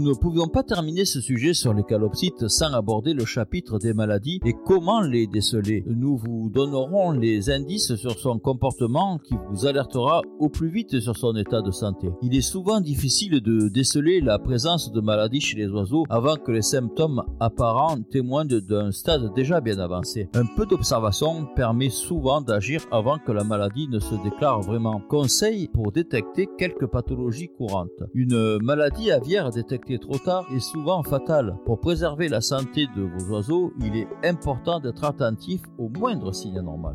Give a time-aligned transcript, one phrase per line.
[0.00, 3.92] Nous ne pouvions pas terminer ce sujet sur les calopsites sans aborder le chapitre des
[3.92, 5.84] maladies et comment les déceler.
[5.86, 11.18] Nous vous donnerons les indices sur son comportement qui vous alertera au plus vite sur
[11.18, 12.08] son état de santé.
[12.22, 16.50] Il est souvent difficile de déceler la présence de maladies chez les oiseaux avant que
[16.50, 20.30] les symptômes apparents témoignent d'un stade déjà bien avancé.
[20.32, 25.02] Un peu d'observation permet souvent d'agir avant que la maladie ne se déclare vraiment.
[25.10, 27.90] Conseil pour détecter quelques pathologies courantes.
[28.14, 31.56] Une maladie aviaire détectée trop tard est souvent fatal.
[31.64, 36.58] Pour préserver la santé de vos oiseaux, il est important d'être attentif aux moindres signes
[36.58, 36.94] anormaux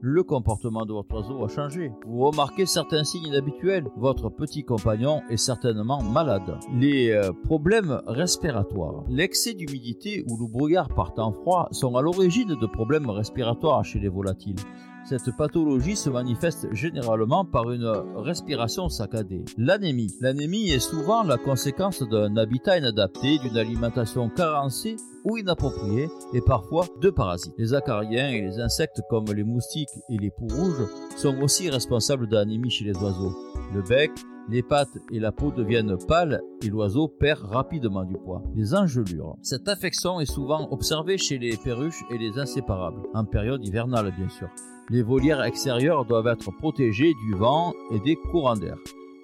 [0.00, 1.92] le comportement de votre oiseau a changé.
[2.06, 3.86] Vous remarquez certains signes inhabituels.
[3.96, 6.58] Votre petit compagnon est certainement malade.
[6.74, 9.04] Les euh, problèmes respiratoires.
[9.08, 13.98] L'excès d'humidité ou le brouillard par temps froid sont à l'origine de problèmes respiratoires chez
[13.98, 14.56] les volatiles.
[15.04, 19.44] Cette pathologie se manifeste généralement par une respiration saccadée.
[19.56, 20.14] L'anémie.
[20.20, 26.86] L'anémie est souvent la conséquence d'un habitat inadapté, d'une alimentation carencée ou inappropriée et parfois
[27.00, 27.54] de parasites.
[27.58, 32.28] Les acariens et les insectes comme les moustiques et les poux rouges sont aussi responsables
[32.28, 33.34] d'anémie chez les oiseaux.
[33.72, 34.10] Le bec,
[34.48, 38.42] les pattes et la peau deviennent pâles et l'oiseau perd rapidement du poids.
[38.56, 39.36] Les engelures.
[39.42, 44.28] Cette affection est souvent observée chez les perruches et les inséparables, en période hivernale bien
[44.28, 44.48] sûr.
[44.88, 48.76] Les volières extérieures doivent être protégées du vent et des courants d'air.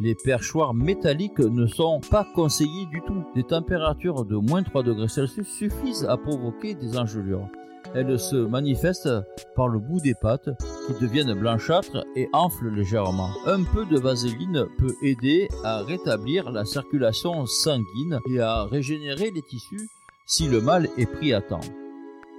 [0.00, 3.22] Les perchoirs métalliques ne sont pas conseillés du tout.
[3.36, 7.48] Des températures de moins 3 degrés Celsius suffisent à provoquer des engelures.
[7.94, 9.22] Elles se manifestent
[9.54, 10.48] par le bout des pattes
[10.86, 13.30] qui deviennent blanchâtres et enflent légèrement.
[13.46, 19.42] Un peu de vaseline peut aider à rétablir la circulation sanguine et à régénérer les
[19.42, 19.88] tissus
[20.26, 21.60] si le mal est pris à temps.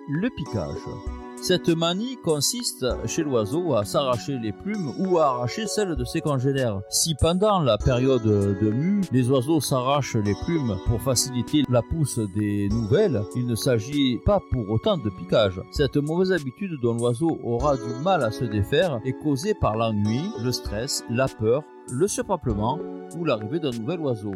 [0.09, 1.22] Le piquage.
[1.44, 6.22] Cette manie consiste chez l'oiseau à s'arracher les plumes ou à arracher celles de ses
[6.22, 6.80] congénères.
[6.89, 12.18] Si pendant la période de mue, les oiseaux s'arrachent les plumes pour faciliter la pousse
[12.34, 15.59] des nouvelles, il ne s'agit pas pour autant de piquage.
[15.72, 20.22] Cette mauvaise habitude dont l'oiseau aura du mal à se défaire est causée par l'ennui,
[20.41, 22.79] le stress, la peur, le surpeuplement
[23.17, 24.33] ou l'arrivée d'un nouvel oiseau.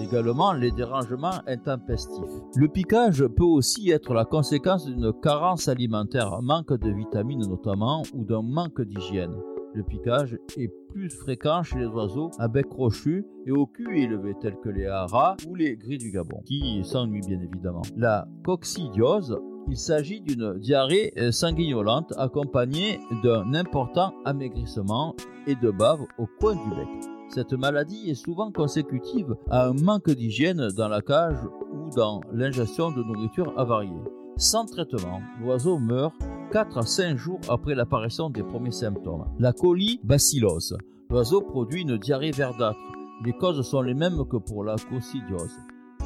[0.00, 2.24] Également les dérangements intempestifs.
[2.56, 8.24] Le piquage peut aussi être la conséquence d'une carence alimentaire, manque de vitamines notamment, ou
[8.24, 9.34] d'un manque d'hygiène.
[9.74, 14.34] Le piquage est plus fréquent chez les oiseaux à bec crochu et au cul élevé
[14.40, 17.82] tels que les haras ou les gris du Gabon, qui s'ennuient bien évidemment.
[17.96, 19.38] La coccidiose
[19.70, 25.14] il s'agit d'une diarrhée sanguignolente accompagnée d'un important amaigrissement
[25.46, 26.88] et de bave au coin du bec.
[27.28, 31.38] Cette maladie est souvent consécutive à un manque d'hygiène dans la cage
[31.72, 34.02] ou dans l'ingestion de nourriture avariée.
[34.36, 36.14] Sans traitement, l'oiseau meurt
[36.52, 39.26] 4 à 5 jours après l'apparition des premiers symptômes.
[39.38, 40.78] La colibacillose.
[41.10, 42.78] L'oiseau produit une diarrhée verdâtre.
[43.24, 45.56] Les causes sont les mêmes que pour la coccidiose.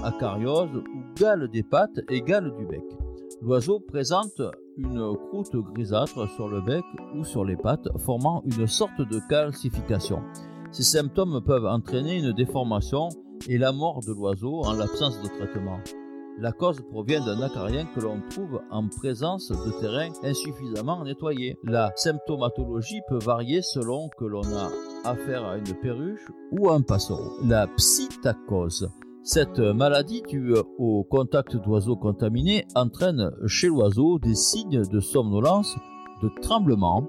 [0.03, 2.83] Acariose ou gale des pattes et gale du bec.
[3.43, 4.41] L'oiseau présente
[4.77, 6.85] une croûte grisâtre sur le bec
[7.17, 10.23] ou sur les pattes, formant une sorte de calcification.
[10.71, 13.09] Ces symptômes peuvent entraîner une déformation
[13.49, 15.81] et la mort de l'oiseau en l'absence de traitement.
[16.39, 21.57] La cause provient d'un acarien que l'on trouve en présence de terrains insuffisamment nettoyés.
[21.65, 24.71] La symptomatologie peut varier selon que l'on a
[25.05, 27.33] affaire à une perruche ou à un passereau.
[27.45, 28.89] La psittacose
[29.25, 35.77] cette maladie due au contact d'oiseaux contaminés entraîne chez l'oiseau des signes de somnolence,
[36.23, 37.09] de tremblement,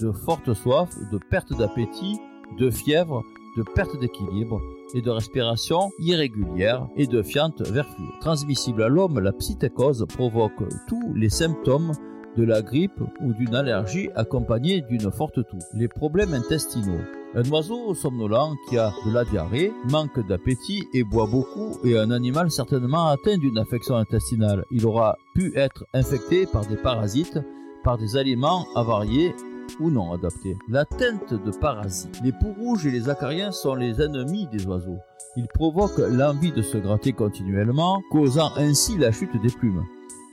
[0.00, 2.18] de forte soif, de perte d'appétit,
[2.58, 3.22] de fièvre,
[3.56, 4.60] de perte d'équilibre
[4.94, 7.86] et de respiration irrégulière et de fiente vers
[8.20, 11.92] Transmissible à l'homme, la psytécose provoque tous les symptômes
[12.36, 15.58] de la grippe ou d'une allergie accompagnée d'une forte toux.
[15.74, 17.00] Les problèmes intestinaux
[17.34, 22.10] un oiseau somnolent qui a de la diarrhée, manque d'appétit et boit beaucoup est un
[22.10, 24.64] animal certainement atteint d'une affection intestinale.
[24.70, 27.38] Il aura pu être infecté par des parasites,
[27.84, 29.34] par des aliments avariés
[29.80, 30.58] ou non adaptés.
[30.68, 32.20] La teinte de parasites.
[32.22, 34.98] Les poux rouges et les acariens sont les ennemis des oiseaux.
[35.36, 39.86] Ils provoquent l'envie de se gratter continuellement, causant ainsi la chute des plumes.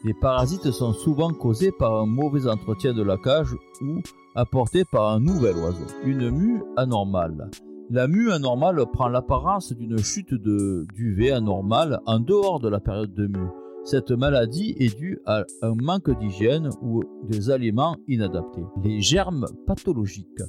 [0.06, 4.00] Les parasites sont souvent causés par un mauvais entretien de la cage ou
[4.34, 5.86] apportés par un nouvel oiseau.
[6.06, 7.52] Une mue anormale.
[7.90, 13.14] La mue anormale prend l'apparence d'une chute de duvet anormale en dehors de la période
[13.14, 13.50] de mue.
[13.84, 18.64] Cette maladie est due à un manque d'hygiène ou des aliments inadaptés.
[18.82, 20.44] Les germes pathologiques.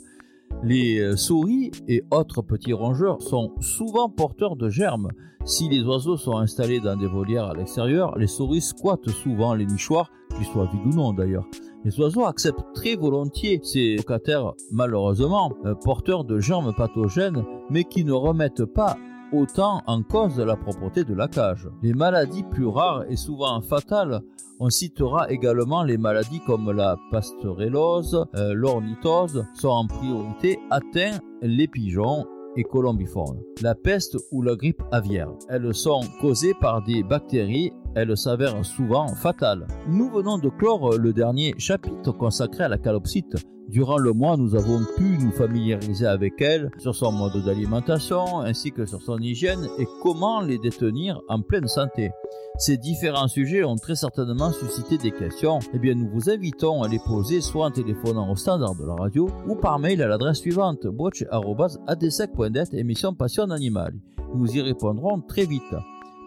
[0.62, 5.08] Les euh, souris et autres petits rongeurs sont souvent porteurs de germes.
[5.46, 9.64] Si les oiseaux sont installés dans des volières à l'extérieur, les souris squattent souvent les
[9.64, 11.46] nichoirs qu'ils soient vides ou non d'ailleurs.
[11.82, 18.04] Les oiseaux acceptent très volontiers ces locataires, malheureusement, euh, porteurs de germes pathogènes, mais qui
[18.04, 18.98] ne remettent pas
[19.32, 21.68] autant en cause la propreté de la cage.
[21.82, 24.20] Les maladies plus rares et souvent fatales,
[24.58, 31.66] on citera également les maladies comme la pasteurellose, euh, l'ornithose, sont en priorité atteints les
[31.66, 33.40] pigeons et colombiformes.
[33.62, 35.30] La peste ou la grippe aviaire.
[35.48, 39.66] Elles sont causées par des bactéries elles s'avèrent souvent fatales.
[39.88, 43.36] Nous venons de clore le dernier chapitre consacré à la calopsite.
[43.70, 48.72] Durant le mois, nous avons pu nous familiariser avec elle, sur son mode d'alimentation, ainsi
[48.72, 52.10] que sur son hygiène et comment les détenir en pleine santé.
[52.58, 55.60] Ces différents sujets ont très certainement suscité des questions.
[55.72, 58.94] Eh bien, nous vous invitons à les poser soit en téléphonant au standard de la
[58.94, 63.94] radio ou par mail à l'adresse suivante watch.adsec.net émission Passion Animale.
[64.34, 65.62] Nous y répondrons très vite.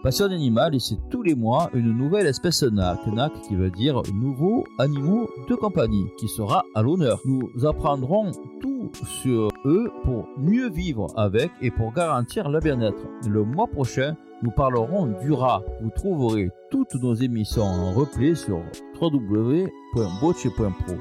[0.04, 4.02] Passion animale, et c'est tous les mois une nouvelle espèce NAC, NAC qui veut dire
[4.12, 7.22] nouveaux animaux de compagnie, qui sera à l'honneur.
[7.24, 8.30] Nous apprendrons
[8.60, 8.90] tout
[9.22, 13.00] sur eux pour mieux vivre avec et pour garantir leur bien-être.
[13.26, 15.62] Le mois prochain, nous parlerons du rat.
[15.80, 18.60] Vous trouverez toutes nos émissions en replay sur
[19.00, 20.94] www.boche.pro.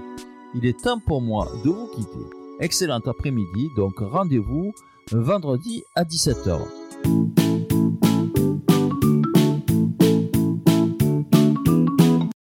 [0.56, 2.26] Il est temps pour moi de vous quitter.
[2.62, 4.72] Excellent après-midi, donc rendez-vous
[5.12, 7.43] vendredi à 17h.